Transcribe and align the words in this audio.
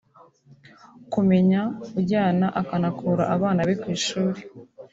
Kumenya 1.13 1.61
ujyana 1.99 2.47
akanakura 2.61 3.23
abana 3.35 3.59
be 3.67 3.75
ku 3.81 3.87
ishuli 3.97 4.39